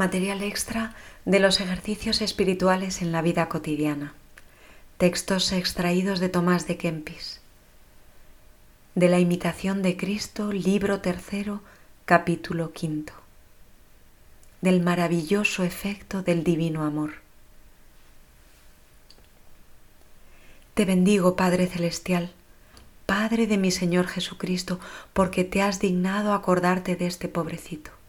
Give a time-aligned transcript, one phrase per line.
[0.00, 0.94] Material extra
[1.26, 4.14] de los ejercicios espirituales en la vida cotidiana.
[4.96, 7.42] Textos extraídos de Tomás de Kempis.
[8.94, 11.60] De la imitación de Cristo, libro tercero,
[12.06, 13.12] capítulo quinto.
[14.62, 17.16] Del maravilloso efecto del divino amor.
[20.72, 22.32] Te bendigo, Padre Celestial,
[23.04, 24.80] Padre de mi Señor Jesucristo,
[25.12, 27.99] porque te has dignado acordarte de este pobrecito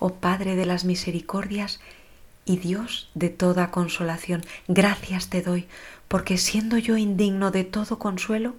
[0.00, 1.78] oh Padre de las misericordias
[2.44, 5.68] y Dios de toda consolación, gracias te doy,
[6.08, 8.56] porque siendo yo indigno de todo consuelo,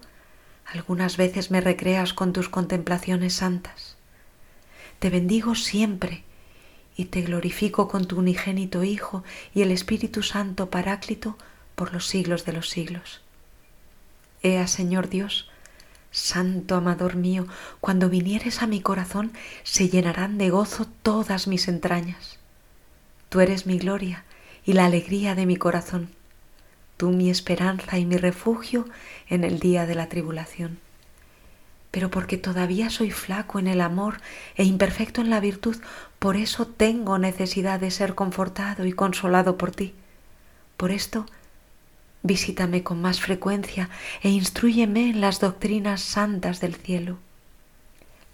[0.66, 3.98] algunas veces me recreas con tus contemplaciones santas.
[5.00, 6.24] Te bendigo siempre
[6.96, 9.24] y te glorifico con tu unigénito Hijo
[9.54, 11.38] y el Espíritu Santo Paráclito
[11.76, 13.22] por los siglos de los siglos.
[14.44, 15.50] Ea, Señor Dios,
[16.12, 17.48] Santo amador mío,
[17.80, 19.32] cuando vinieres a mi corazón
[19.64, 22.38] se llenarán de gozo todas mis entrañas.
[23.30, 24.26] Tú eres mi gloria
[24.66, 26.10] y la alegría de mi corazón,
[26.98, 28.88] tú mi esperanza y mi refugio
[29.30, 30.80] en el día de la tribulación.
[31.92, 34.20] Pero porque todavía soy flaco en el amor
[34.56, 35.78] e imperfecto en la virtud,
[36.20, 39.94] por eso tengo necesidad de ser confortado y consolado por ti.
[40.76, 41.26] Por esto
[42.24, 43.90] Visítame con más frecuencia
[44.22, 47.18] e instruyeme en las doctrinas santas del cielo.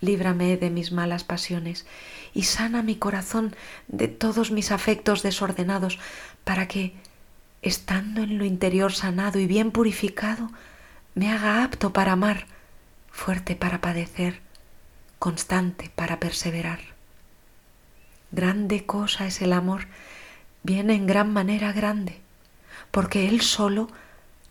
[0.02, 1.88] Líbrame de mis malas pasiones
[2.34, 3.56] y sana mi corazón
[3.88, 6.00] de todos mis afectos desordenados,
[6.44, 6.94] para que,
[7.62, 10.52] estando en lo interior sanado y bien purificado,
[11.16, 12.46] me haga apto para amar,
[13.10, 14.42] fuerte para padecer,
[15.18, 16.80] constante para perseverar.
[18.32, 19.88] Grande cosa es el amor,
[20.62, 22.27] viene en gran manera grande
[22.92, 23.90] porque Él solo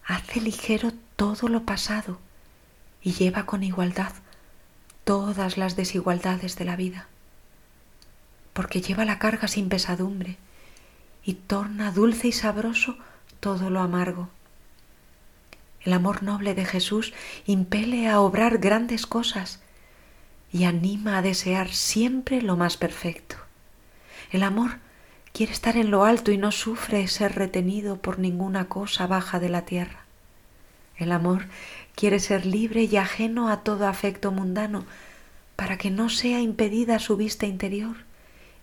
[0.05, 2.19] hace ligero todo lo pasado
[3.03, 4.13] y lleva con igualdad
[5.05, 7.07] todas las desigualdades de la vida,
[8.53, 10.37] porque lleva la carga sin pesadumbre
[11.25, 12.97] y torna dulce y sabroso
[13.41, 14.29] todo lo amargo.
[15.81, 17.15] El amor noble de Jesús
[17.47, 19.61] impele a obrar grandes cosas
[20.53, 23.37] y anima a desear siempre lo más perfecto.
[24.33, 24.79] El amor
[25.37, 29.51] quiere estar en lo alto y no sufre ser retenido por ninguna cosa baja de
[29.51, 30.07] la tierra.
[30.97, 31.45] El amor
[31.95, 34.87] quiere ser libre y ajeno a todo afecto mundano,
[35.55, 37.97] para que no sea impedida su vista interior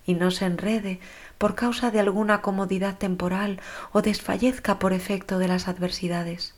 [0.07, 0.99] y no se enrede
[1.37, 6.55] por causa de alguna comodidad temporal o desfallezca por efecto de las adversidades.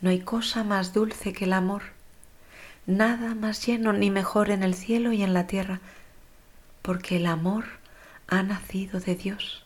[0.00, 1.82] No hay cosa más dulce que el amor,
[2.86, 5.82] nada más lleno ni mejor en el cielo y en la tierra,
[6.88, 7.66] porque el amor
[8.28, 9.62] ha nacido de Dios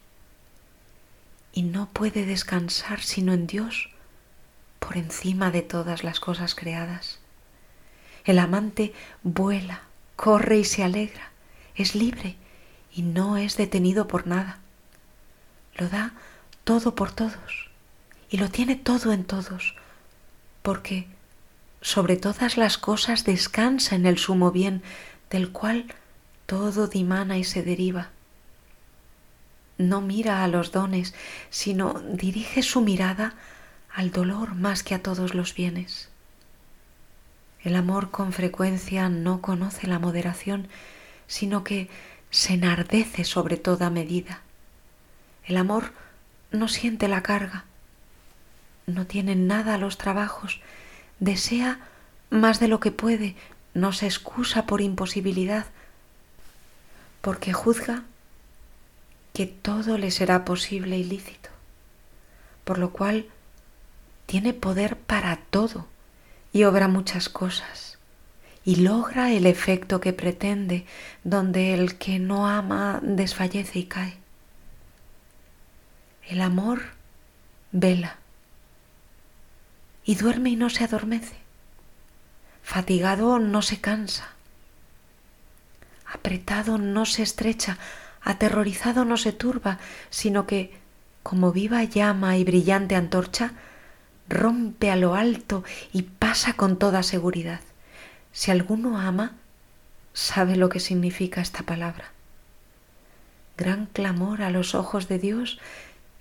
[1.52, 3.90] y no puede descansar sino en Dios
[4.80, 7.20] por encima de todas las cosas creadas.
[8.24, 9.82] El amante vuela,
[10.16, 11.30] corre y se alegra,
[11.76, 12.34] es libre
[12.92, 14.58] y no es detenido por nada.
[15.76, 16.14] Lo da
[16.64, 17.70] todo por todos
[18.30, 19.76] y lo tiene todo en todos,
[20.62, 21.06] porque
[21.82, 24.82] sobre todas las cosas descansa en el sumo bien
[25.30, 25.86] del cual
[26.46, 28.10] todo dimana y se deriva.
[29.78, 31.14] No mira a los dones,
[31.50, 33.34] sino dirige su mirada
[33.92, 36.08] al dolor más que a todos los bienes.
[37.62, 40.68] El amor con frecuencia no conoce la moderación,
[41.26, 41.88] sino que
[42.30, 44.40] se enardece sobre toda medida.
[45.44, 45.92] El amor
[46.50, 47.64] no siente la carga,
[48.86, 50.60] no tiene nada a los trabajos,
[51.20, 51.78] desea
[52.30, 53.36] más de lo que puede,
[53.74, 55.66] no se excusa por imposibilidad,
[57.22, 58.02] porque juzga
[59.32, 61.48] que todo le será posible y lícito,
[62.64, 63.26] por lo cual
[64.26, 65.86] tiene poder para todo
[66.52, 67.98] y obra muchas cosas
[68.64, 70.84] y logra el efecto que pretende
[71.24, 74.16] donde el que no ama desfallece y cae.
[76.28, 76.82] El amor
[77.70, 78.16] vela
[80.04, 81.36] y duerme y no se adormece.
[82.62, 84.32] Fatigado no se cansa
[86.22, 87.78] apretado no se estrecha,
[88.22, 90.72] aterrorizado no se turba, sino que,
[91.24, 93.54] como viva llama y brillante antorcha,
[94.28, 97.60] rompe a lo alto y pasa con toda seguridad.
[98.30, 99.32] Si alguno ama,
[100.12, 102.12] sabe lo que significa esta palabra.
[103.58, 105.58] Gran clamor a los ojos de Dios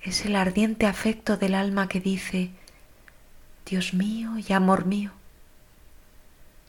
[0.02, 2.50] es el ardiente afecto del alma que dice,
[3.68, 5.12] Dios mío y amor mío,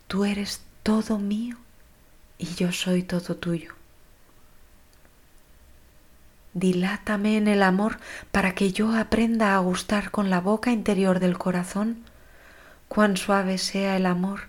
[0.06, 1.56] tú eres todo mío
[2.42, 3.72] y yo soy todo tuyo.
[6.54, 7.98] Dilátame en el amor
[8.32, 12.02] para que yo aprenda a gustar con la boca interior del corazón
[12.88, 14.40] cuán suave sea el amor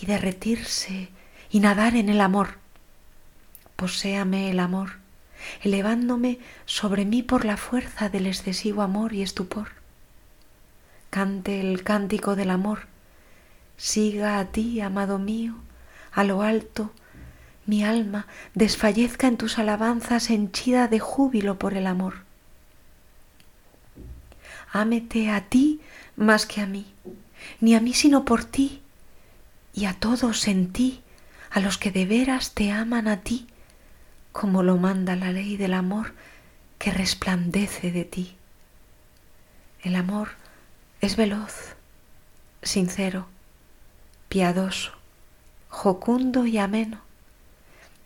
[0.00, 1.08] y derretirse
[1.50, 2.58] y nadar en el amor.
[3.76, 4.98] poséame el amor,
[5.62, 9.68] elevándome sobre mí por la fuerza del excesivo amor y estupor.
[11.08, 12.80] Cante el cántico del amor,
[13.78, 15.54] siga a ti, amado mío,
[16.12, 16.92] a lo alto,
[17.66, 22.14] mi alma desfallezca en tus alabanzas henchida de júbilo por el amor.
[24.72, 25.80] Ámete a ti
[26.16, 26.86] más que a mí,
[27.60, 28.82] ni a mí sino por ti,
[29.72, 31.02] y a todos en ti,
[31.50, 33.46] a los que de veras te aman a ti,
[34.32, 36.12] como lo manda la ley del amor
[36.78, 38.36] que resplandece de ti.
[39.82, 40.30] El amor
[41.00, 41.74] es veloz,
[42.62, 43.26] sincero,
[44.28, 44.92] piadoso,
[45.68, 47.00] jocundo y ameno.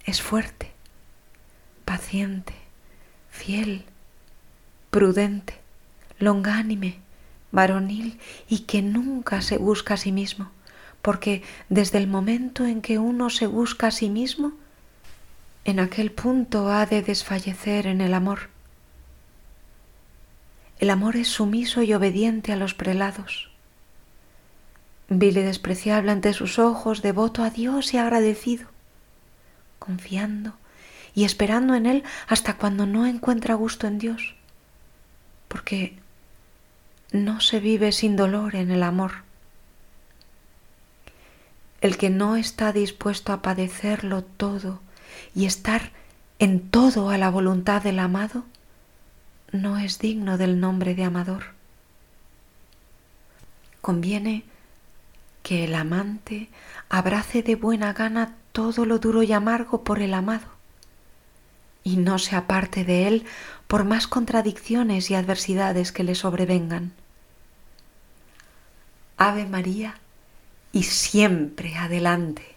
[0.04, 0.70] Es fuerte,
[1.84, 2.54] paciente,
[3.30, 3.84] fiel,
[4.90, 5.54] prudente,
[6.18, 6.98] longánime,
[7.52, 8.18] varonil
[8.48, 10.50] y que nunca se busca a sí mismo,
[11.00, 14.52] porque desde el momento en que uno se busca a sí mismo,
[15.64, 18.50] en aquel punto ha de desfallecer en el amor.
[20.78, 23.50] El amor es sumiso y obediente a los prelados.
[25.08, 28.73] Vil y despreciable ante sus ojos, devoto a Dios y agradecido,
[29.84, 30.54] confiando
[31.14, 34.34] y esperando en Él hasta cuando no encuentra gusto en Dios,
[35.48, 35.98] porque
[37.12, 39.12] no se vive sin dolor en el amor.
[41.82, 44.80] El que no está dispuesto a padecerlo todo
[45.34, 45.90] y estar
[46.38, 48.44] en todo a la voluntad del amado,
[49.52, 51.52] no es digno del nombre de amador.
[53.82, 54.44] Conviene
[55.42, 56.48] que el amante
[56.88, 60.46] abrace de buena gana todo lo duro y amargo por el amado,
[61.82, 63.24] y no se aparte de él
[63.66, 66.92] por más contradicciones y adversidades que le sobrevengan.
[69.16, 69.98] Ave María
[70.70, 72.53] y siempre adelante.